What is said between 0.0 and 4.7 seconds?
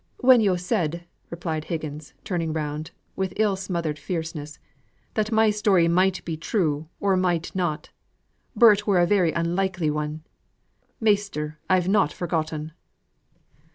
"When yo' said," replied Higgins, turning round, with ill smothered fierceness,